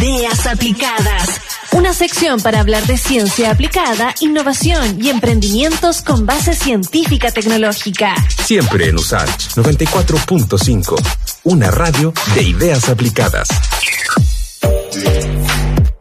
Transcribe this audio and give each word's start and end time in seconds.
Ideas 0.00 0.46
aplicadas. 0.46 1.42
Una 1.72 1.92
sección 1.92 2.40
para 2.40 2.60
hablar 2.60 2.86
de 2.86 2.96
ciencia 2.96 3.50
aplicada, 3.50 4.14
innovación 4.20 4.98
y 4.98 5.10
emprendimientos 5.10 6.00
con 6.00 6.24
base 6.24 6.54
científica 6.54 7.30
tecnológica. 7.30 8.14
Siempre 8.42 8.88
en 8.88 8.96
USACH 8.96 9.56
94.5. 9.56 10.96
Una 11.44 11.70
radio 11.70 12.14
de 12.34 12.42
ideas 12.44 12.88
aplicadas. 12.88 13.48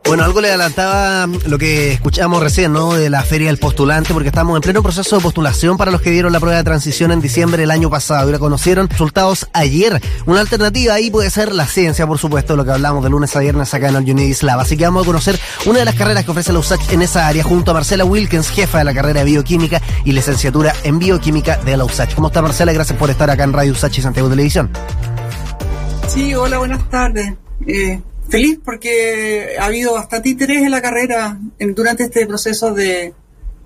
Bueno, 0.09 0.23
algo 0.23 0.41
le 0.41 0.47
adelantaba 0.47 1.27
lo 1.45 1.59
que 1.59 1.93
escuchamos 1.93 2.41
recién, 2.41 2.73
¿no? 2.73 2.95
De 2.95 3.11
la 3.11 3.21
Feria 3.21 3.45
del 3.45 3.59
Postulante, 3.59 4.11
porque 4.11 4.29
estamos 4.29 4.55
en 4.55 4.61
pleno 4.61 4.81
proceso 4.81 5.17
de 5.17 5.21
postulación 5.21 5.77
para 5.77 5.91
los 5.91 6.01
que 6.01 6.09
dieron 6.09 6.33
la 6.33 6.39
prueba 6.39 6.57
de 6.57 6.63
transición 6.63 7.11
en 7.11 7.21
diciembre 7.21 7.61
del 7.61 7.69
año 7.69 7.91
pasado 7.91 8.27
y 8.27 8.31
la 8.31 8.39
conocieron 8.39 8.89
resultados 8.89 9.47
ayer. 9.53 10.01
Una 10.25 10.39
alternativa 10.39 10.95
ahí 10.95 11.11
puede 11.11 11.29
ser 11.29 11.53
la 11.53 11.67
ciencia, 11.67 12.07
por 12.07 12.17
supuesto, 12.17 12.55
lo 12.55 12.65
que 12.65 12.71
hablamos 12.71 13.03
de 13.03 13.11
lunes 13.11 13.35
a 13.35 13.39
viernes 13.39 13.71
acá 13.71 13.89
en 13.89 13.97
el 13.97 14.09
Unidis 14.09 14.41
Lab. 14.41 14.59
Así 14.59 14.75
que 14.77 14.85
vamos 14.85 15.03
a 15.03 15.05
conocer 15.05 15.39
una 15.67 15.77
de 15.77 15.85
las 15.85 15.93
carreras 15.93 16.25
que 16.25 16.31
ofrece 16.31 16.53
la 16.53 16.59
USACH 16.59 16.91
en 16.91 17.03
esa 17.03 17.27
área, 17.27 17.43
junto 17.43 17.69
a 17.69 17.75
Marcela 17.75 18.03
Wilkins, 18.03 18.49
jefa 18.49 18.79
de 18.79 18.85
la 18.85 18.95
carrera 18.95 19.19
de 19.19 19.25
bioquímica 19.25 19.79
y 20.05 20.13
licenciatura 20.13 20.73
en 20.83 20.97
bioquímica 20.97 21.57
de 21.57 21.77
la 21.77 21.85
USACH. 21.85 22.15
¿Cómo 22.15 22.29
está 22.29 22.41
Marcela? 22.41 22.73
Gracias 22.73 22.97
por 22.97 23.11
estar 23.11 23.29
acá 23.29 23.43
en 23.43 23.53
Radio 23.53 23.73
USACH 23.73 23.99
y 23.99 24.01
Santiago 24.01 24.27
Televisión. 24.27 24.71
Sí, 26.07 26.33
hola, 26.33 26.57
buenas 26.57 26.89
tardes. 26.89 27.35
Eh, 27.67 28.01
feliz 28.29 28.59
porque 28.63 29.55
ha 29.59 29.65
habido 29.65 29.93
bastante 29.93 30.29
interés 30.29 30.61
en 30.61 30.71
la 30.71 30.81
carrera 30.81 31.39
durante 31.59 32.03
este 32.03 32.25
proceso 32.27 32.73
de, 32.73 33.13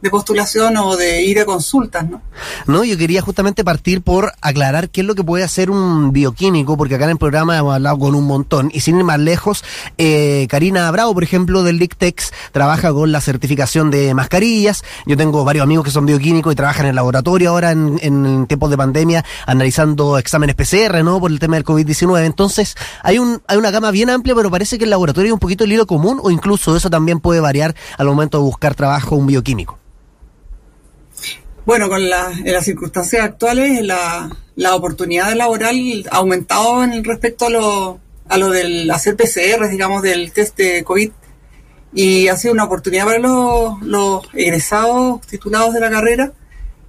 de 0.03 0.09
postulación 0.09 0.75
o 0.75 0.98
de 0.98 1.23
ir 1.23 1.39
a 1.39 1.45
consultas, 1.45 2.07
¿no? 2.07 2.21
No, 2.67 2.84
yo 2.84 2.98
quería 2.98 3.21
justamente 3.21 3.63
partir 3.63 4.02
por 4.02 4.34
aclarar 4.41 4.89
qué 4.89 4.99
es 4.99 5.07
lo 5.07 5.16
que 5.16 5.23
puede 5.23 5.45
hacer 5.45 5.71
un 5.71 6.12
bioquímico, 6.12 6.76
porque 6.76 6.95
acá 6.95 7.05
en 7.05 7.12
el 7.12 7.17
programa 7.17 7.57
hemos 7.57 7.73
hablado 7.73 7.98
con 7.99 8.13
un 8.13 8.26
montón, 8.26 8.70
y 8.73 8.81
sin 8.81 8.98
ir 8.98 9.05
más 9.05 9.20
lejos, 9.20 9.63
eh, 9.98 10.45
Karina 10.49 10.91
Bravo, 10.91 11.13
por 11.13 11.23
ejemplo, 11.23 11.63
del 11.63 11.77
LICTEX, 11.77 12.34
trabaja 12.52 12.91
con 12.91 13.13
la 13.13 13.21
certificación 13.21 13.91
de 13.91 14.13
mascarillas, 14.13 14.84
yo 15.05 15.15
tengo 15.15 15.45
varios 15.45 15.63
amigos 15.63 15.85
que 15.85 15.91
son 15.91 16.05
bioquímicos 16.05 16.51
y 16.51 16.55
trabajan 16.57 16.85
en 16.85 16.90
el 16.90 16.95
laboratorio 16.98 17.51
ahora 17.51 17.71
en, 17.71 17.98
en 18.01 18.45
tiempos 18.48 18.70
de 18.71 18.76
pandemia, 18.76 19.23
analizando 19.48 20.17
exámenes 20.17 20.57
PCR, 20.57 21.01
¿no?, 21.01 21.21
por 21.21 21.32
el 21.32 21.40
tema 21.40 21.55
del 21.55 21.63
COVID-19, 21.63 22.26
entonces 22.26 22.76
hay, 23.04 23.20
un, 23.20 23.41
hay 23.48 23.55
una 23.55 23.71
gama 23.71 23.90
bien 23.91 24.10
amplia, 24.10 24.35
pero 24.35 24.51
parece 24.51 24.77
que 24.77 24.84
el 24.84 24.90
laboratorio 24.90 25.29
es 25.29 25.34
un 25.34 25.40
poquito 25.40 25.63
el 25.63 25.71
hilo 25.71 25.88
común, 25.88 26.20
o 26.21 26.29
incluso 26.29 26.76
eso 26.76 26.90
también 26.90 27.21
puede 27.21 27.40
variar 27.40 27.73
al 27.98 28.07
momento 28.07 28.40
de 28.40 28.43
buscar 28.43 28.76
trabajo 28.76 29.15
un 29.15 29.27
bioquímico. 29.27 29.79
Bueno, 31.66 31.88
con 31.88 32.10
la, 32.10 32.32
en 32.32 32.52
las 32.52 32.66
circunstancias 32.66 33.24
actuales, 33.24 33.82
la, 33.84 34.30
la 34.56 34.76
oportunidad 34.76 35.34
laboral 35.34 36.06
ha 36.12 36.18
aumentado 36.18 36.84
en 36.84 37.04
respecto 37.04 37.46
a 37.46 37.50
lo, 37.50 38.00
a 38.28 38.38
lo 38.38 38.50
del 38.50 38.90
hacer 38.92 39.16
PCR, 39.16 39.70
digamos, 39.70 40.02
del 40.02 40.32
test 40.32 40.58
de 40.58 40.84
COVID. 40.84 41.12
Y 41.94 42.28
ha 42.28 42.38
sido 42.38 42.54
una 42.54 42.64
oportunidad 42.66 43.06
para 43.06 43.20
los, 43.20 43.82
los 43.84 44.24
egresados 44.34 45.22
titulados 45.28 45.74
de 45.74 45.80
la 45.80 45.91
carrera 45.91 46.34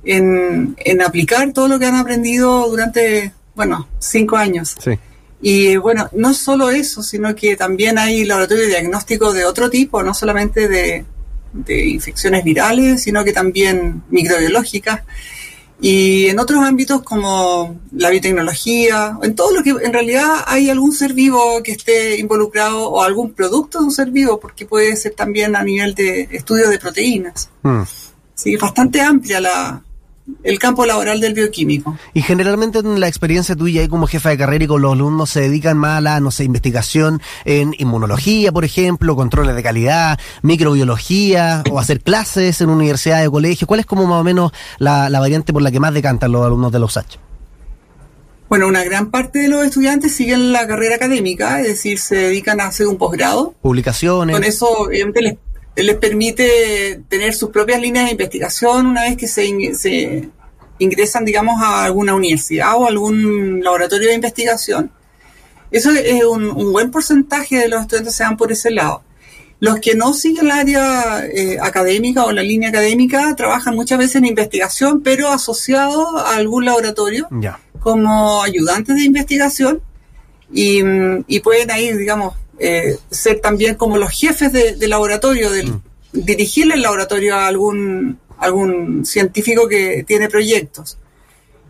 en, 0.05 0.75
en 0.79 1.03
aplicar 1.03 1.53
todo 1.53 1.69
lo 1.69 1.79
que 1.79 1.87
han 1.87 1.95
aprendido 1.95 2.69
durante, 2.69 3.33
bueno, 3.55 3.89
cinco 3.99 4.37
años. 4.37 4.75
Sí. 4.83 4.99
Y 5.43 5.77
bueno, 5.77 6.09
no 6.13 6.33
solo 6.33 6.71
eso, 6.71 7.03
sino 7.03 7.35
que 7.35 7.55
también 7.55 7.99
hay 7.99 8.25
laboratorios 8.25 8.67
de 8.67 8.73
diagnóstico 8.73 9.35
de 9.35 9.45
otro 9.45 9.69
tipo, 9.69 10.03
no 10.03 10.15
solamente 10.15 10.69
de, 10.69 11.05
de 11.55 11.87
infecciones 11.87 12.45
virales, 12.45 13.03
sino 13.03 13.25
que 13.25 13.33
también 13.33 14.03
microbiológicas. 14.11 15.03
Y 15.81 16.27
en 16.27 16.39
otros 16.39 16.63
ámbitos 16.63 17.03
como 17.03 17.81
la 17.93 18.11
biotecnología, 18.11 19.19
en 19.23 19.35
todo 19.35 19.53
lo 19.53 19.63
que 19.63 19.71
en 19.71 19.93
realidad 19.93 20.45
hay 20.47 20.71
algún 20.71 20.93
ser 20.93 21.15
vivo 21.15 21.63
que 21.63 21.73
esté 21.73 22.19
involucrado 22.19 22.89
o 22.91 23.03
algún 23.03 23.33
producto 23.33 23.81
de 23.81 23.85
un 23.87 23.91
ser 23.91 24.11
vivo, 24.11 24.39
porque 24.39 24.67
puede 24.67 24.97
ser 24.97 25.15
también 25.15 25.57
a 25.57 25.63
nivel 25.63 25.95
de 25.95 26.29
estudio 26.31 26.69
de 26.69 26.79
proteínas. 26.79 27.51
Mm. 27.63 27.83
Sí, 28.35 28.57
bastante 28.57 29.01
amplia 29.01 29.41
la, 29.41 29.83
el 30.43 30.59
campo 30.59 30.87
laboral 30.87 31.21
del 31.21 31.35
bioquímico. 31.35 31.97
Y 32.15 32.23
generalmente 32.23 32.79
en 32.79 32.99
la 33.01 33.09
experiencia 33.09 33.55
tuya 33.57 33.83
ahí 33.83 33.89
como 33.89 34.07
jefa 34.07 34.31
de 34.31 34.39
carrera 34.39 34.65
y 34.65 34.67
con 34.67 34.81
los 34.81 34.93
alumnos 34.93 35.31
se 35.31 35.43
dedican 35.43 35.77
más 35.77 35.99
a 35.99 36.01
la, 36.01 36.21
no 36.21 36.31
sé, 36.31 36.45
investigación 36.45 37.21
en 37.45 37.75
inmunología, 37.79 38.53
por 38.53 38.65
ejemplo, 38.65 39.17
controles 39.17 39.55
de 39.55 39.63
calidad, 39.63 40.19
microbiología, 40.43 41.63
o 41.71 41.79
hacer 41.79 42.01
clases 42.01 42.61
en 42.61 42.71
universidades 42.71 43.29
o 43.29 43.33
colegios. 43.33 43.67
¿Cuál 43.67 43.81
es 43.81 43.87
como 43.87 44.07
más 44.07 44.21
o 44.21 44.25
menos 44.25 44.53
la, 44.79 45.11
la 45.11 45.21
variante 45.21 45.53
por 45.53 45.63
la 45.63 45.71
que 45.71 45.81
más 45.81 45.93
decantan 45.93 46.33
los 46.33 46.45
alumnos 46.45 46.73
de 46.73 46.79
los 46.79 46.97
H? 46.97 47.19
Bueno, 48.49 48.69
una 48.69 48.85
gran 48.85 49.11
parte 49.11 49.41
de 49.41 49.49
los 49.49 49.65
estudiantes 49.65 50.15
siguen 50.15 50.53
la 50.53 50.67
carrera 50.67 50.97
académica, 50.97 51.61
es 51.61 51.67
decir, 51.67 51.99
se 51.99 52.17
dedican 52.17 52.61
a 52.61 52.67
hacer 52.67 52.87
un 52.87 52.99
posgrado. 52.99 53.55
Publicaciones. 53.63 54.37
Con 54.37 54.45
eso, 54.45 54.69
obviamente, 54.69 55.23
les 55.23 55.39
les 55.77 55.97
permite 55.97 57.03
tener 57.09 57.35
sus 57.35 57.51
propias 57.51 57.81
líneas 57.81 58.07
de 58.07 58.13
investigación 58.13 58.87
una 58.87 59.03
vez 59.03 59.17
que 59.17 59.27
se, 59.27 59.47
in 59.47 59.77
se, 59.77 60.29
ingresan, 60.79 61.25
digamos, 61.25 61.61
a 61.63 61.85
alguna 61.85 62.15
universidad 62.15 62.77
o 62.77 62.87
algún 62.87 63.63
laboratorio 63.63 64.09
de 64.09 64.15
investigación. 64.15 64.91
Eso 65.71 65.91
es 65.91 66.23
un, 66.25 66.51
un, 66.51 66.73
buen 66.73 66.91
porcentaje 66.91 67.59
de 67.59 67.69
los 67.69 67.83
estudiantes 67.83 68.15
se 68.15 68.23
van 68.23 68.37
por 68.37 68.53
ese 68.53 68.71
lado. 68.71 69.03
Los 69.61 69.81
que 69.81 69.95
no 69.95 70.13
siguen 70.13 70.47
el 70.47 70.53
área 70.53 71.25
eh, 71.27 71.59
académica 71.61 72.25
o 72.25 72.33
la 72.33 72.43
línea 72.43 72.69
académica 72.69 73.35
trabajan 73.35 73.75
muchas 73.75 73.99
veces 73.99 74.17
en 74.17 74.27
investigación, 74.27 75.01
pero 75.03 75.31
asociados 75.31 76.07
a 76.17 76.37
algún 76.37 76.65
laboratorio 76.65 77.29
ya. 77.31 77.59
como 77.81 78.43
ayudantes 78.43 78.97
de 78.97 79.05
investigación 79.05 79.81
y, 80.53 80.81
y 81.27 81.41
pueden 81.41 81.71
ir, 81.79 81.97
digamos, 81.97 82.35
eh, 82.59 82.97
ser 83.11 83.41
también 83.41 83.75
como 83.75 83.97
los 83.97 84.11
jefes 84.11 84.53
de, 84.53 84.77
de 84.77 84.89
laboratorio, 84.89 85.51
del, 85.51 85.73
mm. 85.73 85.83
dirigirle 86.13 86.75
el 86.75 86.83
laboratorio 86.83 87.35
a 87.37 87.47
algún, 87.47 88.19
algún 88.39 89.05
científico 89.05 89.69
que 89.69 90.05
tiene 90.07 90.29
proyectos. 90.29 90.99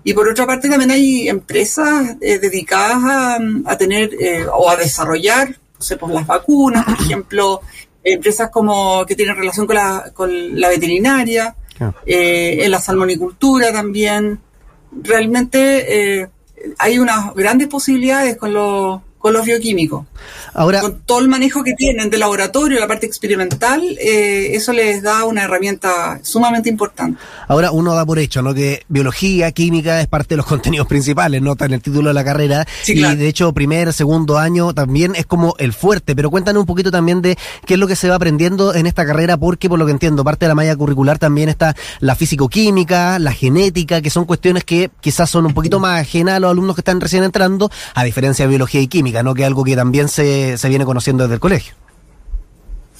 Y 0.02 0.12
por 0.12 0.28
otra 0.28 0.46
parte 0.46 0.68
también 0.68 0.90
hay 0.90 1.28
empresas 1.28 2.16
eh, 2.20 2.38
dedicadas 2.38 2.98
a, 3.02 3.38
a 3.66 3.78
tener 3.78 4.10
eh, 4.20 4.46
o 4.46 4.68
a 4.68 4.76
desarrollar, 4.76 5.48
no 5.48 5.82
sé, 5.82 5.96
pues 5.96 6.12
las 6.12 6.26
vacunas, 6.26 6.84
por 6.84 7.00
ejemplo, 7.00 7.60
empresas 8.02 8.50
como 8.50 9.06
que 9.06 9.16
tienen 9.16 9.36
relación 9.36 9.66
con 9.66 9.76
la, 9.76 10.10
con 10.14 10.60
la 10.60 10.68
veterinaria, 10.68 11.56
Ah. 11.80 11.92
eh, 12.06 12.58
en 12.64 12.70
la 12.70 12.80
salmonicultura 12.80 13.72
también. 13.72 14.38
Realmente 15.02 16.20
eh, 16.20 16.28
hay 16.78 16.98
unas 16.98 17.34
grandes 17.34 17.68
posibilidades 17.68 18.36
con 18.36 18.54
los 18.54 19.00
con 19.24 19.32
los 19.32 19.46
bioquímicos. 19.46 20.04
Ahora, 20.52 20.82
con 20.82 21.00
todo 21.00 21.20
el 21.20 21.28
manejo 21.28 21.64
que 21.64 21.72
tienen 21.72 22.10
de 22.10 22.18
laboratorio, 22.18 22.78
la 22.78 22.86
parte 22.86 23.06
experimental, 23.06 23.80
eh, 23.98 24.50
eso 24.52 24.74
les 24.74 25.02
da 25.02 25.24
una 25.24 25.44
herramienta 25.44 26.20
sumamente 26.22 26.68
importante. 26.68 27.18
Ahora 27.48 27.70
uno 27.70 27.94
da 27.94 28.04
por 28.04 28.18
hecho, 28.18 28.42
¿no? 28.42 28.52
Que 28.52 28.82
biología, 28.88 29.50
química 29.52 30.02
es 30.02 30.08
parte 30.08 30.34
de 30.34 30.36
los 30.36 30.46
contenidos 30.54 30.86
principales, 30.86 31.40
¿no? 31.40 31.52
Está 31.52 31.64
en 31.64 31.72
el 31.72 31.80
título 31.80 32.08
de 32.08 32.14
la 32.14 32.22
carrera. 32.22 32.66
Sí, 32.82 32.92
y 32.92 32.96
claro. 32.96 33.16
de 33.16 33.26
hecho, 33.26 33.50
primer, 33.54 33.94
segundo 33.94 34.36
año 34.36 34.74
también 34.74 35.14
es 35.16 35.24
como 35.24 35.54
el 35.58 35.72
fuerte. 35.72 36.14
Pero 36.14 36.30
cuéntanos 36.30 36.60
un 36.60 36.66
poquito 36.66 36.90
también 36.90 37.22
de 37.22 37.38
qué 37.64 37.74
es 37.74 37.80
lo 37.80 37.86
que 37.86 37.96
se 37.96 38.10
va 38.10 38.16
aprendiendo 38.16 38.74
en 38.74 38.86
esta 38.86 39.06
carrera, 39.06 39.38
porque 39.38 39.70
por 39.70 39.78
lo 39.78 39.86
que 39.86 39.92
entiendo, 39.92 40.22
parte 40.22 40.44
de 40.44 40.48
la 40.48 40.54
malla 40.54 40.76
curricular 40.76 41.18
también 41.18 41.48
está 41.48 41.74
la 42.00 42.14
físico-química, 42.14 43.18
la 43.18 43.32
genética, 43.32 44.02
que 44.02 44.10
son 44.10 44.26
cuestiones 44.26 44.64
que 44.64 44.90
quizás 45.00 45.30
son 45.30 45.46
un 45.46 45.54
poquito 45.54 45.80
más 45.80 46.02
ajenas 46.02 46.34
a 46.34 46.40
los 46.40 46.50
alumnos 46.50 46.76
que 46.76 46.82
están 46.82 47.00
recién 47.00 47.24
entrando, 47.24 47.70
a 47.94 48.04
diferencia 48.04 48.44
de 48.44 48.50
biología 48.50 48.82
y 48.82 48.86
química, 48.86 49.13
¿no? 49.22 49.34
Que 49.34 49.42
es 49.42 49.46
algo 49.46 49.64
que 49.64 49.76
también 49.76 50.08
se, 50.08 50.58
se 50.58 50.68
viene 50.68 50.84
conociendo 50.84 51.24
desde 51.24 51.34
el 51.34 51.40
colegio. 51.40 51.74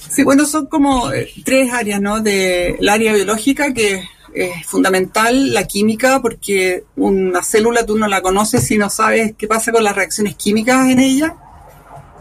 Sí, 0.09 0.23
bueno, 0.23 0.45
son 0.45 0.67
como 0.67 1.11
eh, 1.11 1.29
tres 1.43 1.73
áreas, 1.73 1.99
¿no? 1.99 2.21
De 2.21 2.71
el 2.79 2.89
área 2.89 3.13
biológica, 3.13 3.73
que 3.73 4.03
es 4.33 4.65
fundamental, 4.65 5.53
la 5.53 5.65
química, 5.65 6.21
porque 6.21 6.83
una 6.95 7.43
célula 7.43 7.85
tú 7.85 7.97
no 7.97 8.07
la 8.07 8.21
conoces 8.21 8.65
si 8.65 8.77
no 8.77 8.89
sabes 8.89 9.33
qué 9.37 9.47
pasa 9.47 9.71
con 9.71 9.83
las 9.83 9.95
reacciones 9.95 10.35
químicas 10.35 10.89
en 10.89 10.99
ella. 10.99 11.35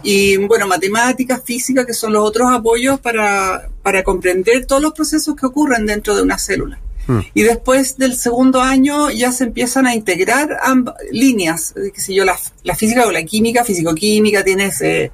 Y 0.03 0.37
bueno, 0.37 0.67
matemáticas, 0.67 1.43
física, 1.45 1.87
que 1.87 1.95
son 1.95 2.13
los 2.13 2.23
otros 2.23 2.51
apoyos 2.51 3.01
para, 3.01 3.69
para 3.83 4.05
comprender 4.05 4.67
todos 4.67 4.83
los 4.83 4.93
procesos 4.93 5.35
que 5.35 5.47
ocurren 5.47 5.87
dentro 5.87 6.15
de 6.15 6.23
una 6.23 6.39
célula. 6.39 6.79
Mm. 7.07 7.19
Y 7.35 7.43
después 7.43 7.97
del 7.99 8.17
segundo 8.17 8.61
año 8.61 9.11
ya 9.11 9.33
se 9.33 9.45
empiezan 9.45 9.87
a 9.87 9.95
integrar 9.95 10.59
ambas 10.63 10.95
líneas, 11.11 11.75
eh, 11.77 11.91
qué 11.95 12.01
sé 12.01 12.15
yo, 12.15 12.25
la, 12.25 12.39
la 12.63 12.75
física 12.75 13.07
o 13.07 13.13
la 13.13 13.23
química, 13.25 13.65
físico-química, 13.65 14.43
tienes 14.45 14.81
eh, 14.81 15.11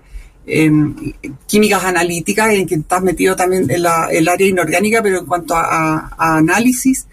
eh, 0.46 0.70
químicas 1.46 1.84
analíticas, 1.84 2.54
en 2.54 2.66
que 2.66 2.76
estás 2.76 3.02
metido 3.02 3.36
también 3.36 3.70
en 3.70 3.82
la, 3.82 4.08
el 4.10 4.28
área 4.28 4.46
inorgánica, 4.46 5.02
pero 5.02 5.18
en 5.18 5.26
cuanto 5.26 5.54
a 5.54 6.10
análisis. 6.18 7.06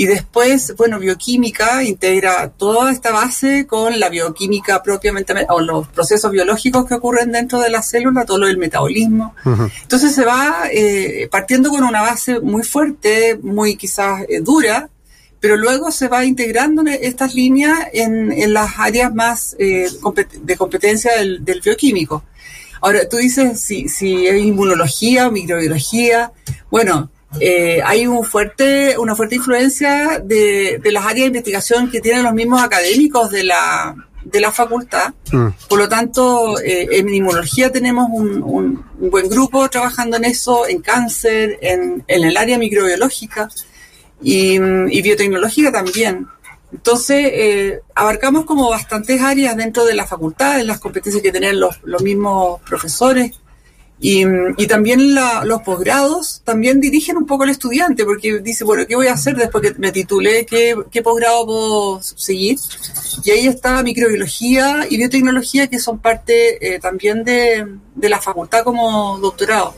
Y 0.00 0.06
después, 0.06 0.74
bueno, 0.78 0.98
bioquímica 0.98 1.84
integra 1.84 2.48
toda 2.48 2.90
esta 2.90 3.12
base 3.12 3.66
con 3.66 4.00
la 4.00 4.08
bioquímica 4.08 4.82
propiamente, 4.82 5.34
o 5.50 5.60
los 5.60 5.88
procesos 5.88 6.32
biológicos 6.32 6.86
que 6.86 6.94
ocurren 6.94 7.32
dentro 7.32 7.60
de 7.60 7.68
la 7.68 7.82
célula, 7.82 8.24
todo 8.24 8.38
lo 8.38 8.46
del 8.46 8.56
metabolismo. 8.56 9.34
Uh 9.44 9.50
-huh. 9.50 9.70
Entonces 9.82 10.14
se 10.14 10.24
va 10.24 10.68
eh, 10.72 11.28
partiendo 11.30 11.68
con 11.68 11.84
una 11.84 12.00
base 12.00 12.40
muy 12.40 12.62
fuerte, 12.62 13.38
muy 13.42 13.76
quizás 13.76 14.22
eh, 14.26 14.40
dura, 14.40 14.88
pero 15.38 15.58
luego 15.58 15.90
se 15.90 16.08
va 16.08 16.24
integrando 16.24 16.82
estas 16.86 17.34
líneas 17.34 17.80
en, 17.92 18.32
en 18.32 18.54
las 18.54 18.78
áreas 18.78 19.14
más 19.14 19.54
eh, 19.58 19.86
de 20.42 20.56
competencia 20.56 21.12
del, 21.18 21.44
del, 21.44 21.60
bioquímico. 21.60 22.24
Ahora, 22.80 23.06
tú 23.06 23.18
dices 23.18 23.60
si, 23.60 23.86
si 23.90 24.26
es 24.26 24.40
inmunología, 24.40 25.30
microbiología. 25.30 26.32
Bueno, 26.70 27.10
eh, 27.38 27.80
hay 27.84 28.06
un 28.06 28.24
fuerte, 28.24 28.98
una 28.98 29.14
fuerte 29.14 29.36
influencia 29.36 30.20
de, 30.24 30.80
de 30.82 30.92
las 30.92 31.04
áreas 31.04 31.24
de 31.24 31.26
investigación 31.28 31.90
que 31.90 32.00
tienen 32.00 32.24
los 32.24 32.34
mismos 32.34 32.62
académicos 32.62 33.30
de 33.30 33.44
la, 33.44 33.94
de 34.24 34.40
la 34.40 34.50
facultad. 34.50 35.14
Mm. 35.30 35.48
Por 35.68 35.78
lo 35.78 35.88
tanto, 35.88 36.58
eh, 36.60 36.88
en 36.90 37.08
inmunología 37.08 37.70
tenemos 37.70 38.08
un, 38.10 38.42
un, 38.42 39.10
buen 39.10 39.28
grupo 39.28 39.68
trabajando 39.68 40.16
en 40.16 40.24
eso, 40.24 40.66
en 40.66 40.82
cáncer, 40.82 41.58
en, 41.62 42.04
en 42.06 42.24
el 42.24 42.36
área 42.36 42.58
microbiológica 42.58 43.48
y, 44.22 44.56
y 44.56 45.02
biotecnología 45.02 45.70
también. 45.70 46.26
Entonces, 46.72 47.30
eh, 47.32 47.80
abarcamos 47.94 48.44
como 48.44 48.70
bastantes 48.70 49.20
áreas 49.20 49.56
dentro 49.56 49.84
de 49.84 49.94
la 49.94 50.06
facultad, 50.06 50.60
en 50.60 50.66
las 50.66 50.78
competencias 50.78 51.22
que 51.22 51.32
tienen 51.32 51.58
los, 51.58 51.80
los 51.82 52.02
mismos 52.02 52.60
profesores. 52.62 53.40
Y, 54.02 54.24
y 54.56 54.66
también 54.66 55.14
la, 55.14 55.44
los 55.44 55.60
posgrados 55.60 56.40
también 56.44 56.80
dirigen 56.80 57.18
un 57.18 57.26
poco 57.26 57.42
al 57.44 57.50
estudiante, 57.50 58.04
porque 58.04 58.38
dice, 58.40 58.64
bueno, 58.64 58.86
¿qué 58.86 58.96
voy 58.96 59.08
a 59.08 59.12
hacer 59.12 59.36
después 59.36 59.62
que 59.62 59.78
me 59.78 59.92
titulé? 59.92 60.46
¿Qué, 60.46 61.02
posgrado 61.02 61.44
puedo 61.44 62.02
seguir? 62.02 62.58
Y 63.24 63.30
ahí 63.30 63.46
está 63.46 63.82
microbiología 63.82 64.86
y 64.88 64.96
biotecnología, 64.96 65.66
que 65.66 65.78
son 65.78 65.98
parte 65.98 66.74
eh, 66.74 66.78
también 66.78 67.24
de, 67.24 67.66
de 67.94 68.08
la 68.08 68.20
facultad 68.20 68.64
como 68.64 69.18
doctorado. 69.18 69.74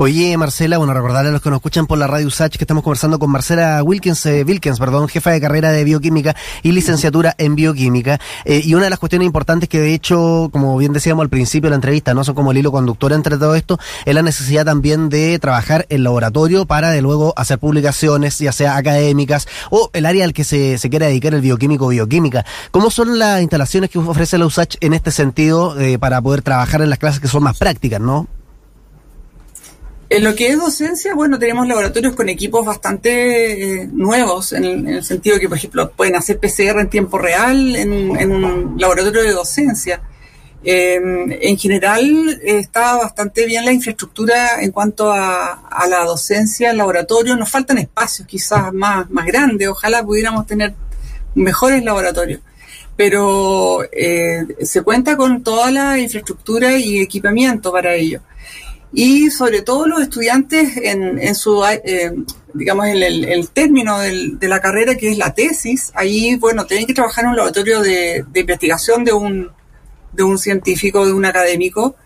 Oye, 0.00 0.36
Marcela, 0.36 0.78
bueno, 0.78 0.94
recordarle 0.94 1.30
a 1.30 1.32
los 1.32 1.42
que 1.42 1.50
nos 1.50 1.56
escuchan 1.56 1.88
por 1.88 1.98
la 1.98 2.06
radio 2.06 2.28
USACH 2.28 2.56
que 2.56 2.62
estamos 2.62 2.84
conversando 2.84 3.18
con 3.18 3.32
Marcela 3.32 3.82
Wilkins, 3.82 4.24
eh, 4.26 4.44
Wilkins, 4.46 4.78
perdón, 4.78 5.08
jefa 5.08 5.32
de 5.32 5.40
carrera 5.40 5.72
de 5.72 5.82
bioquímica 5.82 6.36
y 6.62 6.70
licenciatura 6.70 7.34
en 7.36 7.56
bioquímica. 7.56 8.20
Eh, 8.44 8.62
y 8.64 8.74
una 8.74 8.84
de 8.84 8.90
las 8.90 9.00
cuestiones 9.00 9.26
importantes 9.26 9.68
que 9.68 9.80
de 9.80 9.92
hecho, 9.94 10.50
como 10.52 10.78
bien 10.78 10.92
decíamos 10.92 11.24
al 11.24 11.28
principio 11.30 11.66
de 11.66 11.70
la 11.70 11.76
entrevista, 11.78 12.14
no 12.14 12.22
son 12.22 12.36
como 12.36 12.52
el 12.52 12.58
hilo 12.58 12.70
conductor 12.70 13.12
entre 13.12 13.38
todo 13.38 13.56
esto, 13.56 13.80
es 14.04 14.14
la 14.14 14.22
necesidad 14.22 14.64
también 14.64 15.08
de 15.08 15.36
trabajar 15.40 15.84
en 15.88 16.04
laboratorio 16.04 16.64
para 16.64 16.92
de 16.92 17.02
luego 17.02 17.34
hacer 17.36 17.58
publicaciones, 17.58 18.38
ya 18.38 18.52
sea 18.52 18.76
académicas 18.76 19.48
o 19.68 19.90
el 19.94 20.06
área 20.06 20.24
al 20.24 20.32
que 20.32 20.44
se, 20.44 20.78
se 20.78 20.90
quiera 20.90 21.06
dedicar 21.06 21.34
el 21.34 21.40
bioquímico 21.40 21.86
o 21.86 21.88
bioquímica. 21.88 22.46
¿Cómo 22.70 22.92
son 22.92 23.18
las 23.18 23.40
instalaciones 23.40 23.90
que 23.90 23.98
ofrece 23.98 24.38
la 24.38 24.46
USACH 24.46 24.76
en 24.80 24.92
este 24.92 25.10
sentido 25.10 25.76
eh, 25.80 25.98
para 25.98 26.22
poder 26.22 26.42
trabajar 26.42 26.82
en 26.82 26.90
las 26.90 27.00
clases 27.00 27.18
que 27.18 27.26
son 27.26 27.42
más 27.42 27.58
prácticas, 27.58 28.00
no? 28.00 28.28
En 30.10 30.24
lo 30.24 30.34
que 30.34 30.48
es 30.48 30.56
docencia, 30.58 31.14
bueno, 31.14 31.38
tenemos 31.38 31.68
laboratorios 31.68 32.14
con 32.14 32.30
equipos 32.30 32.64
bastante 32.64 33.82
eh, 33.82 33.88
nuevos, 33.92 34.54
en 34.54 34.88
el, 34.88 35.04
sentido 35.04 35.34
de 35.34 35.40
que, 35.42 35.48
por 35.50 35.58
ejemplo, 35.58 35.90
pueden 35.90 36.16
hacer 36.16 36.38
PCR 36.38 36.80
en 36.80 36.88
tiempo 36.88 37.18
real 37.18 37.76
en, 37.76 37.90
un 38.30 38.76
laboratorio 38.78 39.22
de 39.22 39.32
docencia. 39.32 40.00
Eh, 40.64 40.98
en 41.42 41.58
general, 41.58 42.40
está 42.42 42.96
bastante 42.96 43.44
bien 43.44 43.66
la 43.66 43.72
infraestructura 43.72 44.62
en 44.62 44.72
cuanto 44.72 45.12
a, 45.12 45.86
la 45.90 46.04
docencia, 46.06 46.70
el 46.70 46.78
laboratorio. 46.78 47.36
Nos 47.36 47.50
faltan 47.50 47.76
espacios 47.76 48.26
quizás 48.26 48.72
más, 48.72 49.10
más 49.10 49.26
grandes. 49.26 49.68
Ojalá 49.68 50.02
pudiéramos 50.02 50.46
tener 50.46 50.72
mejores 51.34 51.84
laboratorios. 51.84 52.40
Pero 52.96 53.84
eh, 53.92 54.46
se 54.62 54.80
cuenta 54.80 55.18
con 55.18 55.42
toda 55.42 55.70
la 55.70 55.98
infraestructura 55.98 56.78
y 56.78 56.98
equipamiento 56.98 57.70
para 57.70 57.94
ello 57.94 58.22
y 58.92 59.30
sobre 59.30 59.62
todo 59.62 59.86
los 59.86 60.00
estudiantes 60.00 60.76
en, 60.76 61.18
en 61.18 61.34
su, 61.34 61.62
eh, 61.64 62.12
digamos, 62.54 62.86
en 62.86 63.02
el, 63.02 63.48
término 63.50 63.98
del, 63.98 64.38
de 64.38 64.48
la 64.48 64.60
carrera 64.60 64.94
que 64.94 65.10
es 65.10 65.18
la 65.18 65.34
tesis, 65.34 65.92
ahí, 65.94 66.36
bueno, 66.36 66.64
tienen 66.64 66.86
que 66.86 66.94
trabajar 66.94 67.24
en 67.24 67.30
un 67.30 67.36
laboratorio 67.36 67.80
de, 67.80 68.24
investigación 68.34 69.04
de 69.04 69.12
un, 69.12 69.50
de 70.12 70.22
un 70.22 70.38
científico, 70.38 71.04
de 71.04 71.12
un 71.12 71.24
académico, 71.24 71.96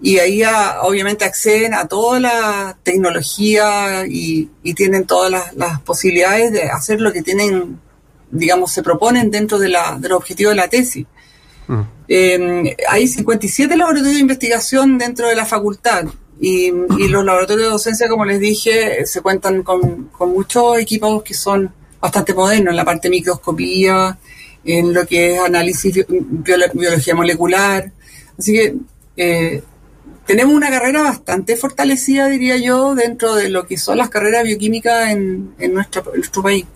y 0.00 0.18
ahí 0.18 0.42
obviamente 0.82 1.24
acceden 1.24 1.74
a 1.74 1.88
toda 1.88 2.20
la 2.20 2.78
tecnología 2.84 4.06
y, 4.06 4.48
y 4.62 4.74
tienen 4.74 5.06
todas 5.06 5.30
las, 5.30 5.54
las, 5.54 5.80
posibilidades 5.80 6.52
de 6.52 6.64
hacer 6.70 7.00
lo 7.00 7.12
que 7.12 7.22
tienen, 7.22 7.80
digamos, 8.30 8.72
se 8.72 8.82
proponen 8.82 9.30
dentro 9.30 9.58
de, 9.58 9.70
la, 9.70 9.96
del 9.98 10.12
objetivo 10.12 10.50
de 10.50 10.56
la 10.56 10.68
tesis. 10.68 11.06
Eh, 12.08 12.76
hay 12.88 13.06
57 13.06 13.76
laboratorios 13.76 14.14
de 14.14 14.20
investigación 14.20 14.96
dentro 14.96 15.28
de 15.28 15.36
la 15.36 15.44
facultad 15.44 16.06
y, 16.40 16.70
los 16.70 17.24
laboratorios 17.24 17.66
de 17.66 17.72
docencia, 17.72 18.08
como 18.08 18.24
les 18.24 18.40
dije, 18.40 19.04
se 19.06 19.20
cuentan 19.20 19.62
con, 19.62 20.10
muchos 20.20 20.78
equipos 20.78 21.22
que 21.22 21.34
son 21.34 21.72
bastante 22.00 22.32
modernos 22.32 22.72
en 22.72 22.76
la 22.76 22.84
parte 22.84 23.08
de 23.08 23.16
microscopía, 23.16 24.18
en 24.64 24.94
lo 24.94 25.06
que 25.06 25.34
es 25.34 25.40
análisis 25.40 26.06
biología 26.08 27.14
molecular. 27.14 27.90
Así 28.38 28.52
que 28.52 28.76
eh, 29.16 29.62
tenemos 30.26 30.54
una 30.54 30.70
carrera 30.70 31.02
bastante 31.02 31.56
fortalecida, 31.56 32.28
diría 32.28 32.56
yo, 32.56 32.94
dentro 32.94 33.34
de 33.34 33.48
lo 33.48 33.66
que 33.66 33.76
son 33.76 33.98
las 33.98 34.08
carreras 34.08 34.44
bioquímicas 34.44 35.10
en, 35.10 35.54
en 35.58 35.74
nuestro 35.74 36.42
país. 36.42 36.66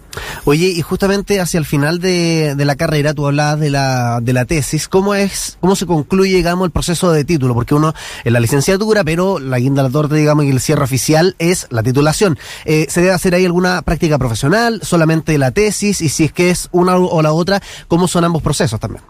Oye, 0.44 0.68
y 0.68 0.82
justamente 0.82 1.40
hacia 1.40 1.58
el 1.58 1.64
final 1.64 1.98
de, 1.98 2.54
la 2.56 2.76
carrera, 2.76 3.14
tú 3.14 3.26
hablabas 3.26 3.60
de 3.60 3.70
la, 3.70 4.20
de 4.20 4.32
la 4.32 4.44
tesis, 4.44 4.88
¿cómo 4.88 5.14
es, 5.14 5.56
cómo 5.60 5.76
se 5.76 5.86
concluye, 5.86 6.36
digamos, 6.36 6.66
el 6.66 6.70
proceso 6.70 7.12
de 7.12 7.24
título? 7.24 7.54
Porque 7.54 7.74
uno 7.74 7.94
es 8.24 8.32
la 8.32 8.40
licenciatura, 8.40 9.04
pero 9.04 9.38
la 9.38 9.58
guinda 9.58 9.82
de 9.82 9.88
la 9.88 9.92
torta, 9.92 10.14
digamos, 10.14 10.44
y 10.44 10.50
el 10.50 10.60
cierre 10.60 10.84
oficial 10.84 11.34
es 11.38 11.66
la 11.70 11.82
titulación. 11.82 12.38
Eh, 12.64 12.86
¿Se 12.88 13.00
debe 13.00 13.12
hacer 13.12 13.34
ahí 13.34 13.44
alguna 13.44 13.82
práctica 13.82 14.18
profesional, 14.18 14.80
solamente 14.82 15.36
la 15.38 15.50
tesis? 15.50 16.00
Y 16.00 16.08
si 16.08 16.24
es 16.24 16.32
que 16.32 16.50
es 16.50 16.68
una 16.72 16.96
o 16.96 17.22
la 17.22 17.32
otra, 17.32 17.62
¿cómo 17.88 18.08
son 18.08 18.24
ambos 18.24 18.42
procesos 18.42 18.78
también? 18.78 19.02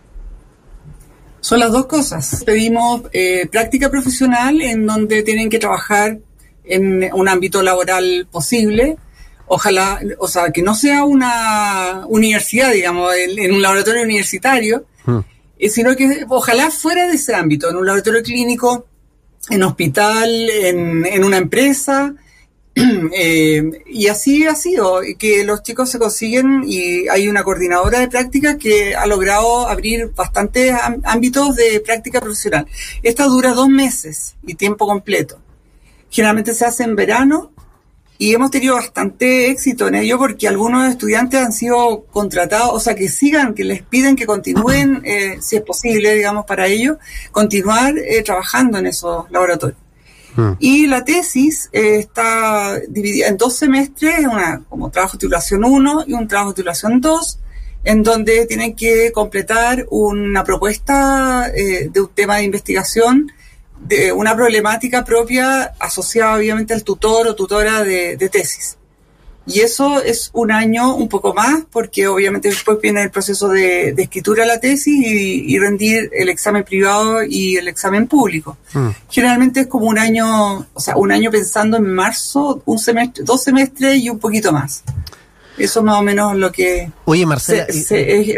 Son 1.40 1.58
las 1.58 1.72
dos 1.72 1.86
cosas. 1.86 2.44
Pedimos 2.46 3.02
eh, 3.12 3.48
práctica 3.50 3.90
profesional 3.90 4.60
en 4.60 4.86
donde 4.86 5.24
tienen 5.24 5.50
que 5.50 5.58
trabajar 5.58 6.18
en 6.64 7.10
un 7.12 7.28
ámbito 7.28 7.62
laboral 7.62 8.28
posible 8.30 8.96
ojalá, 9.46 10.00
o 10.18 10.28
sea, 10.28 10.50
que 10.50 10.62
no 10.62 10.74
sea 10.74 11.04
una 11.04 12.04
universidad, 12.08 12.72
digamos, 12.72 13.12
en, 13.14 13.52
un 13.52 13.62
laboratorio 13.62 14.02
universitario, 14.02 14.84
hmm. 15.04 15.18
eh, 15.58 15.68
sino 15.68 15.94
que 15.96 16.24
ojalá 16.28 16.70
fuera 16.70 17.06
de 17.06 17.14
ese 17.14 17.34
ámbito, 17.34 17.70
en 17.70 17.76
un 17.76 17.86
laboratorio 17.86 18.22
clínico, 18.22 18.86
en 19.50 19.62
hospital, 19.62 20.50
en, 20.50 21.06
en 21.06 21.24
una 21.24 21.38
empresa. 21.38 22.14
Eh, 23.14 23.82
y 23.86 24.06
así 24.06 24.46
ha 24.46 24.54
sido, 24.54 25.00
que 25.18 25.44
los 25.44 25.62
chicos 25.62 25.90
se 25.90 25.98
consiguen 25.98 26.62
y 26.66 27.06
hay 27.08 27.28
una 27.28 27.44
coordinadora 27.44 28.00
de 28.00 28.08
prácticas 28.08 28.56
que 28.56 28.94
ha 28.94 29.06
logrado 29.06 29.68
abrir 29.68 30.10
bastantes 30.16 30.74
ámbitos 31.04 31.54
de 31.56 31.80
práctica 31.80 32.20
profesional. 32.20 32.66
Esta 33.02 33.24
dura 33.24 33.52
dos 33.52 33.68
meses 33.68 34.36
y 34.46 34.54
tiempo 34.54 34.86
completo. 34.86 35.38
Generalmente 36.10 36.54
se 36.54 36.64
hace 36.64 36.84
en 36.84 36.96
verano 36.96 37.51
y 38.18 38.34
hemos 38.34 38.50
tenido 38.50 38.76
bastante 38.76 39.50
éxito 39.50 39.88
en 39.88 39.96
ello 39.96 40.18
porque 40.18 40.46
algunos 40.46 40.88
estudiantes 40.88 41.40
han 41.40 41.52
sido 41.52 42.04
contratados, 42.04 42.70
o 42.72 42.78
sea, 42.78 42.94
que 42.94 43.08
sigan, 43.08 43.54
que 43.54 43.64
les 43.64 43.82
piden 43.82 44.14
que 44.16 44.26
continúen, 44.26 45.02
eh, 45.04 45.38
si 45.40 45.56
es 45.56 45.62
posible, 45.62 46.14
digamos, 46.14 46.46
para 46.46 46.66
ellos, 46.66 46.98
continuar 47.30 47.98
eh, 47.98 48.22
trabajando 48.22 48.78
en 48.78 48.86
esos 48.86 49.30
laboratorios. 49.30 49.78
Hmm. 50.36 50.52
Y 50.60 50.86
la 50.86 51.04
tesis 51.04 51.68
eh, 51.72 51.98
está 51.98 52.78
dividida 52.88 53.26
en 53.26 53.36
dos 53.36 53.56
semestres, 53.56 54.20
una 54.20 54.62
como 54.68 54.90
trabajo 54.90 55.14
de 55.14 55.20
titulación 55.20 55.64
1 55.64 56.04
y 56.06 56.12
un 56.12 56.28
trabajo 56.28 56.50
de 56.50 56.56
titulación 56.56 57.00
2, 57.00 57.38
en 57.84 58.02
donde 58.04 58.46
tienen 58.46 58.76
que 58.76 59.10
completar 59.12 59.86
una 59.90 60.44
propuesta 60.44 61.50
de 61.50 62.00
un 62.00 62.08
tema 62.14 62.36
de 62.36 62.44
investigación 62.44 63.32
de 63.80 64.12
una 64.12 64.34
problemática 64.34 65.04
propia 65.04 65.74
asociada 65.78 66.36
obviamente 66.36 66.74
al 66.74 66.84
tutor 66.84 67.26
o 67.28 67.34
tutora 67.34 67.82
de, 67.82 68.16
tesis. 68.30 68.76
Y 69.44 69.58
eso 69.58 70.00
es 70.00 70.30
un 70.34 70.52
año 70.52 70.94
un 70.94 71.08
poco 71.08 71.34
más, 71.34 71.64
porque 71.72 72.06
obviamente 72.06 72.48
después 72.48 72.78
viene 72.80 73.02
el 73.02 73.10
proceso 73.10 73.48
de, 73.48 73.88
escritura 73.88 74.44
de 74.44 74.48
la 74.48 74.60
tesis 74.60 74.94
y, 75.04 75.58
rendir 75.58 76.10
el 76.12 76.28
examen 76.28 76.62
privado 76.62 77.24
y 77.24 77.56
el 77.56 77.66
examen 77.66 78.06
público. 78.06 78.56
Mm. 78.72 78.88
Generalmente 79.10 79.60
es 79.60 79.66
como 79.66 79.86
un 79.86 79.98
año, 79.98 80.66
o 80.72 80.80
sea, 80.80 80.96
un 80.96 81.10
año 81.10 81.30
pensando 81.32 81.76
en 81.76 81.92
marzo, 81.92 82.62
un 82.66 82.78
semestre, 82.78 83.24
dos 83.24 83.42
semestres 83.42 83.96
y 83.96 84.10
un 84.10 84.20
poquito 84.20 84.52
más. 84.52 84.84
Eso 85.58 85.80
es 85.80 85.84
más 85.84 85.98
o 85.98 86.02
menos 86.02 86.36
lo 86.36 86.50
que 86.50 86.90
Oye, 87.04 87.26
Marcela, 87.26 87.64
es 87.64 87.90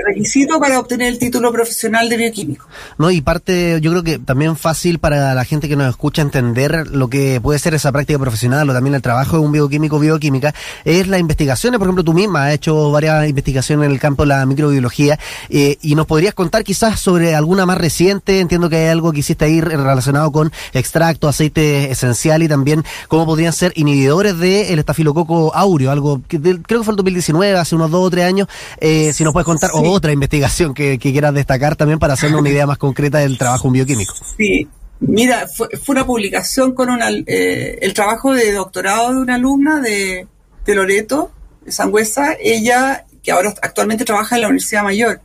requisito 0.04 0.58
para 0.58 0.80
obtener 0.80 1.08
el 1.08 1.18
título 1.18 1.52
profesional 1.52 2.08
de 2.08 2.16
bioquímico. 2.16 2.66
No, 2.98 3.10
y 3.10 3.20
parte, 3.20 3.78
yo 3.80 3.90
creo 3.90 4.02
que 4.02 4.18
también 4.18 4.56
fácil 4.56 4.98
para 4.98 5.34
la 5.34 5.44
gente 5.44 5.68
que 5.68 5.76
nos 5.76 5.88
escucha 5.88 6.22
entender 6.22 6.88
lo 6.88 7.08
que 7.08 7.40
puede 7.40 7.58
ser 7.58 7.74
esa 7.74 7.92
práctica 7.92 8.18
profesional 8.18 8.68
o 8.68 8.72
también 8.72 8.94
el 8.94 9.02
trabajo 9.02 9.36
de 9.36 9.44
un 9.44 9.52
bioquímico 9.52 9.98
bioquímica, 9.98 10.54
es 10.84 11.06
la 11.08 11.18
investigación. 11.18 11.74
Por 11.74 11.82
ejemplo, 11.82 12.02
tú 12.02 12.14
misma 12.14 12.46
has 12.46 12.54
hecho 12.54 12.90
varias 12.90 13.28
investigaciones 13.28 13.86
en 13.86 13.92
el 13.92 14.00
campo 14.00 14.22
de 14.24 14.28
la 14.28 14.46
microbiología 14.46 15.18
eh, 15.50 15.78
y 15.82 15.94
nos 15.94 16.06
podrías 16.06 16.34
contar 16.34 16.64
quizás 16.64 16.98
sobre 16.98 17.34
alguna 17.34 17.66
más 17.66 17.78
reciente. 17.78 18.40
Entiendo 18.40 18.68
que 18.68 18.76
hay 18.76 18.88
algo 18.88 19.12
que 19.12 19.20
hiciste 19.20 19.44
ahí 19.44 19.60
relacionado 19.60 20.32
con 20.32 20.52
extracto, 20.72 21.28
aceite 21.28 21.90
esencial 21.90 22.42
y 22.42 22.48
también 22.48 22.84
cómo 23.08 23.26
podrían 23.26 23.52
ser 23.52 23.72
inhibidores 23.76 24.38
del 24.38 24.78
estafilococo 24.78 25.54
aureo, 25.54 25.90
algo 25.90 26.22
que 26.26 26.40
creo 26.40 26.62
que 26.62 26.82
fue 26.82 26.92
el 26.92 26.96
2019, 27.04 27.58
hace 27.58 27.74
unos 27.74 27.90
dos 27.90 28.06
o 28.06 28.10
tres 28.10 28.24
años. 28.24 28.48
Eh, 28.80 29.12
si 29.12 29.24
nos 29.24 29.32
puedes 29.32 29.46
contar 29.46 29.70
otra 29.74 30.12
investigación 30.12 30.74
que, 30.74 30.98
quieras 30.98 31.34
destacar 31.34 31.76
también 31.76 31.98
para 31.98 32.14
hacernos 32.14 32.40
una 32.40 32.50
idea 32.50 32.66
más 32.66 32.78
concreta 32.78 33.18
del 33.18 33.38
trabajo 33.38 33.70
bioquímico. 33.70 34.14
Sí. 34.36 34.68
Mira, 35.00 35.46
fue, 35.48 35.68
fue 35.82 35.94
una 35.94 36.06
publicación 36.06 36.72
con 36.72 36.88
una, 36.88 37.10
eh, 37.10 37.78
el 37.82 37.92
trabajo 37.92 38.32
de 38.32 38.52
doctorado 38.52 39.12
de 39.12 39.20
una 39.20 39.34
alumna 39.34 39.80
de, 39.80 40.26
de 40.64 40.74
Loreto, 40.74 41.30
de 41.64 41.72
Sangüesa, 41.72 42.36
ella, 42.40 43.04
que 43.22 43.32
ahora 43.32 43.52
actualmente 43.60 44.04
trabaja 44.04 44.36
en 44.36 44.42
la 44.42 44.48
Universidad 44.48 44.82
Mayor. 44.82 45.20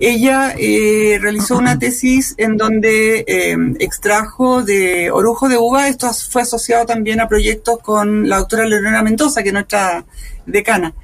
Ella 0.00 0.54
eh, 0.56 1.18
realizó 1.20 1.58
una 1.58 1.78
tesis 1.78 2.34
en 2.38 2.56
donde 2.56 3.24
eh, 3.26 3.56
extrajo 3.80 4.62
de 4.62 5.10
orujo 5.10 5.48
de 5.48 5.56
uva, 5.56 5.88
esto 5.88 6.12
fue 6.12 6.42
asociado 6.42 6.86
también 6.86 7.20
a 7.20 7.28
proyectos 7.28 7.78
con 7.80 8.28
la 8.28 8.38
doctora 8.38 8.66
Leonora 8.66 9.02
Mendoza, 9.02 9.42
que 9.42 9.48
es 9.48 9.52
nuestra 9.52 10.04
decana, 10.46 10.94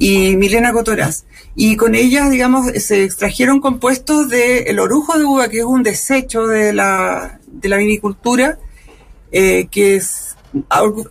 y 0.00 0.34
Milena 0.36 0.72
Cotoraz. 0.72 1.26
Y 1.54 1.76
con 1.76 1.94
ellas, 1.94 2.30
digamos, 2.30 2.72
se 2.72 3.04
extrajeron 3.04 3.60
compuestos 3.60 4.30
del 4.30 4.78
orujo 4.80 5.18
de 5.18 5.24
uva, 5.24 5.48
que 5.48 5.58
es 5.58 5.64
un 5.64 5.82
desecho 5.82 6.46
de 6.46 6.72
la, 6.72 7.38
de 7.46 7.68
la 7.68 7.76
vinicultura, 7.76 8.58
eh, 9.30 9.68
que 9.70 9.96
es, 9.96 10.36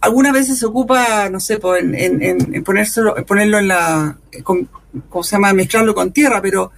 algunas 0.01 0.33
veces 0.33 0.57
se 0.57 0.65
ocupa, 0.65 1.29
no 1.29 1.39
sé, 1.39 1.59
en, 1.79 1.95
en, 1.95 2.55
en 2.55 2.63
ponérselo, 2.63 3.15
ponerlo 3.27 3.59
en 3.59 3.67
la, 3.67 4.17
con, 4.43 4.67
¿cómo 5.07 5.23
se 5.23 5.35
llama?, 5.35 5.53
mezclarlo 5.53 5.93
con 5.93 6.11
tierra, 6.11 6.41
pero 6.41 6.71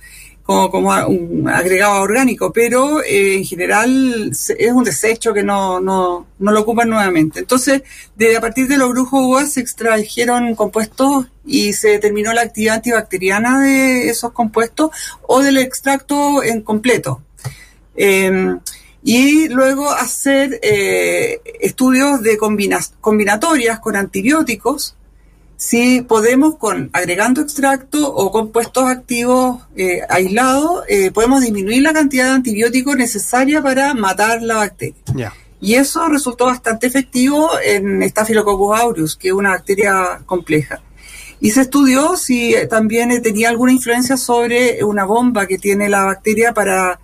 como, 0.71 0.91
un 1.07 1.49
agregado 1.49 2.01
orgánico, 2.01 2.51
pero 2.51 3.01
eh, 3.01 3.35
en 3.37 3.45
general 3.45 4.31
es 4.31 4.71
un 4.71 4.83
desecho 4.83 5.33
que 5.33 5.43
no, 5.43 5.79
no, 5.79 6.27
no, 6.39 6.51
lo 6.51 6.61
ocupan 6.61 6.89
nuevamente. 6.89 7.39
Entonces, 7.39 7.83
de, 8.15 8.37
a 8.37 8.41
partir 8.41 8.67
de 8.67 8.77
los 8.77 8.89
brujos 8.89 9.21
uvas 9.21 9.53
se 9.53 9.61
extrajeron 9.61 10.55
compuestos 10.55 11.27
y 11.45 11.73
se 11.73 11.89
determinó 11.89 12.33
la 12.33 12.41
actividad 12.41 12.75
antibacteriana 12.75 13.61
de 13.61 14.09
esos 14.09 14.31
compuestos 14.31 14.91
o 15.23 15.41
del 15.41 15.57
extracto 15.57 16.43
en 16.43 16.61
completo. 16.61 17.21
Eh, 17.95 18.57
y 19.03 19.47
luego 19.49 19.89
hacer 19.89 20.59
eh, 20.61 21.41
estudios 21.59 22.21
de 22.21 22.37
combinatorias 22.37 23.79
con 23.79 23.95
antibióticos 23.95 24.95
si 25.61 26.01
podemos, 26.01 26.55
con 26.55 26.89
agregando 26.91 27.39
extracto 27.39 28.11
o 28.11 28.31
compuestos 28.31 28.85
activos 28.85 29.61
eh, 29.75 30.01
aislados, 30.09 30.83
eh, 30.87 31.11
podemos 31.11 31.39
disminuir 31.41 31.83
la 31.83 31.93
cantidad 31.93 32.25
de 32.25 32.31
antibióticos 32.31 32.95
necesaria 32.95 33.61
para 33.61 33.93
matar 33.93 34.41
la 34.41 34.55
bacteria. 34.55 35.31
Y 35.59 35.75
eso 35.75 36.07
resultó 36.07 36.47
bastante 36.47 36.87
efectivo 36.87 37.47
en 37.63 38.01
Staphylococcus 38.09 38.79
aureus, 38.79 39.15
que 39.15 39.27
es 39.27 39.35
una 39.35 39.51
bacteria 39.51 40.23
compleja. 40.25 40.81
Y 41.39 41.51
se 41.51 41.61
estudió 41.61 42.17
si 42.17 42.55
también 42.67 43.21
tenía 43.21 43.49
alguna 43.49 43.71
influencia 43.71 44.17
sobre 44.17 44.83
una 44.83 45.05
bomba 45.05 45.45
que 45.45 45.59
tiene 45.59 45.89
la 45.89 46.05
bacteria 46.05 46.55
para 46.55 46.99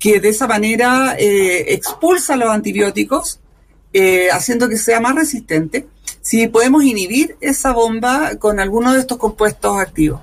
que 0.00 0.18
de 0.18 0.30
esa 0.30 0.48
manera 0.48 1.14
eh, 1.16 1.72
expulsa 1.72 2.34
los 2.34 2.50
antibióticos, 2.50 3.38
haciendo 4.32 4.68
que 4.68 4.76
sea 4.76 4.98
más 4.98 5.14
resistente 5.14 5.86
si 6.22 6.46
podemos 6.46 6.82
inhibir 6.84 7.36
esa 7.40 7.72
bomba 7.72 8.36
con 8.36 8.60
alguno 8.60 8.94
de 8.94 9.00
estos 9.00 9.18
compuestos 9.18 9.78
activos. 9.78 10.20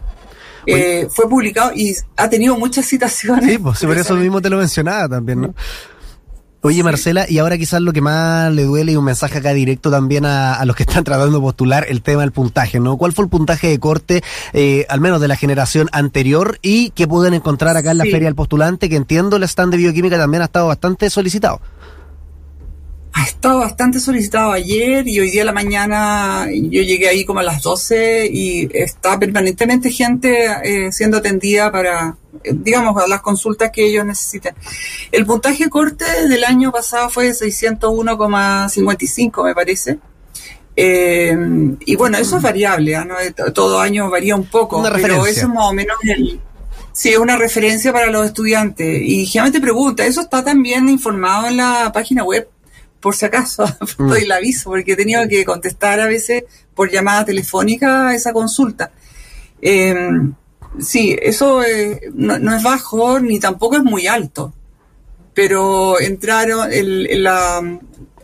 Eh, 0.66 1.08
fue 1.10 1.28
publicado 1.28 1.72
y 1.74 1.96
ha 2.16 2.30
tenido 2.30 2.58
muchas 2.58 2.86
citaciones. 2.86 3.50
Sí, 3.50 3.58
pues 3.58 3.80
por 3.84 3.98
eso 3.98 4.16
mismo 4.16 4.42
te 4.42 4.50
lo 4.50 4.58
mencionaba 4.58 5.08
también, 5.10 5.42
¿no? 5.42 5.54
Oye, 6.62 6.84
Marcela, 6.84 7.26
y 7.30 7.38
ahora 7.38 7.58
quizás 7.58 7.82
lo 7.82 7.94
que 7.94 8.02
más 8.02 8.52
le 8.54 8.64
duele 8.64 8.92
y 8.92 8.98
un 8.98 9.06
mensaje 9.06 9.38
acá 9.38 9.54
directo 9.54 9.90
también 9.90 10.26
a, 10.26 10.64
los 10.66 10.76
que 10.76 10.84
están 10.84 11.06
tratando 11.06 11.38
de 11.38 11.42
postular 11.42 11.86
el 11.88 12.02
tema 12.02 12.22
del 12.22 12.34
puntaje, 12.34 12.82
¿no? 12.82 12.98
¿Cuál 12.98 13.14
fue 13.14 13.24
el 13.24 13.30
puntaje 13.30 13.70
de 13.70 13.80
corte, 13.80 14.24
eh, 14.52 14.86
al 14.90 15.00
menos 15.00 15.22
de 15.22 15.30
la 15.30 15.38
generación 15.38 15.88
anterior, 15.94 16.60
y 16.62 16.90
qué 16.90 17.08
pueden 17.08 17.34
encontrar 17.34 17.78
acá 17.78 17.92
en 17.92 17.98
la 18.00 18.04
Feria 18.04 18.26
del 18.26 18.36
Postulante, 18.36 18.90
que 18.90 18.98
entiendo 18.98 19.38
el 19.38 19.44
stand 19.44 19.72
de 19.72 19.78
bioquímica 19.78 20.18
también 20.18 20.42
ha 20.42 20.46
estado 20.46 20.68
bastante 20.68 21.10
solicitado? 21.10 21.62
Ha 23.14 23.24
estado 23.24 23.60
bastante 23.60 24.00
solicitado 24.00 24.52
ayer 24.52 25.08
y 25.08 25.20
hoy 25.20 25.30
día 25.32 25.44
a 25.44 25.46
la 25.46 25.52
mañana 25.52 26.48
yo 26.52 26.82
llegué 26.84 27.10
ahí 27.10 27.26
como 27.26 27.40
a 27.40 27.44
las 27.44 27.62
12 27.62 28.30
y 28.32 28.70
está 28.74 29.20
permanentemente 29.20 29.92
gente 29.92 30.48
eh, 30.64 30.92
siendo 30.92 31.18
atendida 31.18 31.72
para, 31.72 32.18
eh, 32.44 32.54
digamos, 32.54 33.02
a 33.02 33.08
las 33.08 33.22
consultas 33.22 33.72
que 33.72 33.86
ellos 33.86 34.06
necesitan. 34.06 34.54
El 35.12 35.26
puntaje 35.26 35.70
corte 35.70 36.06
del 36.28 36.44
año 36.44 36.72
pasado 36.72 37.10
fue 37.10 37.32
601,55 37.32 39.44
me 39.44 39.56
parece. 39.56 39.98
Eh, 40.76 41.36
y 41.86 41.96
bueno, 41.96 42.20
eso 42.20 42.38
es 42.38 42.44
variable, 42.44 42.96
¿ah? 42.96 43.06
¿no? 43.06 43.16
todo 43.54 43.82
año 43.82 44.08
varía 44.10 44.36
un 44.36 44.46
poco, 44.46 44.84
pero 44.84 45.26
eso 45.26 45.46
es 45.46 45.50
más 45.50 45.66
o 45.66 45.74
menos 45.74 45.98
el, 46.04 46.40
Sí, 46.92 47.10
es 47.10 47.18
una 47.18 47.38
referencia 47.38 47.94
para 47.94 48.12
los 48.12 48.26
estudiantes. 48.26 49.02
Y 49.02 49.26
generalmente 49.26 49.62
pregunta, 49.62 50.06
¿eso 50.06 50.20
está 50.20 50.44
también 50.44 50.90
informado 50.90 51.48
en 51.48 51.56
la 51.56 51.90
página 51.94 52.26
web? 52.26 52.50
Por 53.00 53.16
si 53.16 53.26
acaso, 53.26 53.66
doy 53.98 54.24
el 54.24 54.32
aviso, 54.32 54.70
porque 54.70 54.94
he 54.94 54.96
tenido 54.96 55.28
que 55.28 55.46
contestar 55.46 56.00
a 56.00 56.08
veces 56.08 56.44
por 56.74 56.92
llamada 56.92 57.26
telefónica 57.26 58.14
esa 58.14 58.34
consulta. 58.34 58.92
Em, 59.62 60.34
sí, 60.80 61.18
eso 61.22 61.62
no, 62.14 62.56
es 62.56 62.64
bajo 62.64 63.20
ni 63.20 63.40
tampoco 63.40 63.78
es 63.78 63.84
muy 63.84 64.08
alto, 64.08 64.54
pero 65.34 66.00
entraron, 66.00 66.72
el, 66.72 67.24
la, 67.24 67.62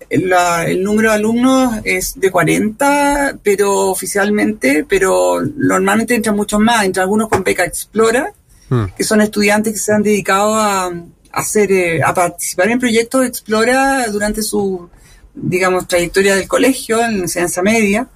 el 0.09 0.83
número 0.83 1.09
de 1.09 1.15
alumnos 1.15 1.75
es 1.83 2.19
de 2.19 2.31
40, 2.31 3.39
pero 3.43 3.89
oficialmente, 3.89 4.85
pero 4.87 5.41
normalmente 5.41 6.15
entran 6.15 6.35
muchos 6.35 6.59
más, 6.59 6.85
entran 6.85 7.03
algunos 7.03 7.29
con 7.29 7.43
beca 7.43 7.65
Explora, 7.65 8.31
mm. 8.69 8.85
que 8.97 9.03
son 9.03 9.21
estudiantes 9.21 9.73
que 9.73 9.79
se 9.79 9.93
han 9.93 10.03
dedicado 10.03 10.55
a 10.55 10.91
hacer, 11.35 11.71
eh, 11.71 12.01
a 12.01 12.13
participar 12.13 12.69
en 12.69 12.79
proyectos 12.79 13.25
Explora 13.25 14.07
durante 14.07 14.41
su, 14.41 14.89
digamos, 15.33 15.87
trayectoria 15.87 16.35
del 16.35 16.47
colegio, 16.47 17.03
en 17.03 17.19
enseñanza 17.19 17.61
media, 17.61 18.07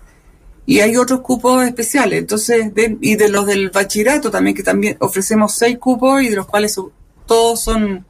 y 0.66 0.80
hay 0.80 0.98
otros 0.98 1.22
cupos 1.22 1.66
especiales, 1.66 2.20
entonces, 2.20 2.72
y 3.02 3.16
de 3.16 3.30
los 3.30 3.46
del 3.46 3.70
bachillerato 3.72 4.32
también, 4.32 4.56
que 4.56 4.64
también 4.64 4.98
ofrecemos 5.00 5.56
seis 5.56 5.78
cupos 5.78 6.22
y 6.22 6.30
de 6.30 6.36
los 6.36 6.46
cuales 6.46 6.80
todos 7.26 7.62
son 7.62 8.06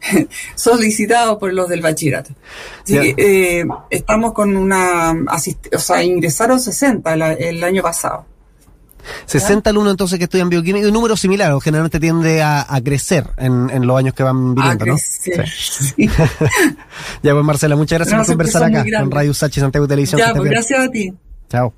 solicitados 0.54 1.38
por 1.38 1.52
los 1.52 1.68
del 1.68 1.80
bachillerato. 1.80 2.30
Eh, 2.88 3.64
estamos 3.90 4.32
con 4.32 4.56
una, 4.56 5.14
o 5.72 5.78
sea, 5.78 6.02
ingresaron 6.04 6.60
60 6.60 7.14
el 7.14 7.64
año 7.64 7.82
pasado. 7.82 8.26
60 9.26 9.70
alumnos 9.70 9.92
entonces 9.92 10.18
que 10.18 10.24
estudian 10.24 10.48
bioquímica, 10.48 10.86
un 10.86 10.92
número 10.92 11.16
similar, 11.16 11.52
o 11.52 11.60
generalmente 11.60 12.00
tiende 12.00 12.42
a, 12.42 12.66
crecer 12.84 13.26
en, 13.36 13.86
los 13.86 13.98
años 13.98 14.14
que 14.14 14.22
van 14.22 14.54
viviendo, 14.54 14.86
¿no? 14.86 14.96
Sí. 14.98 15.32
ya 17.22 17.32
pues 17.32 17.44
Marcela, 17.44 17.76
muchas 17.76 17.98
gracias 17.98 18.18
por 18.18 18.26
conversar 18.26 18.64
acá 18.64 18.84
en 18.86 19.10
Radio 19.10 19.34
Sachi 19.34 19.60
Santiago 19.60 19.88
Televisión. 19.88 20.20
Ya, 20.20 20.34
pues 20.34 20.50
gracias 20.50 20.80
a 20.80 20.90
ti. 20.90 21.12
Chao. 21.48 21.72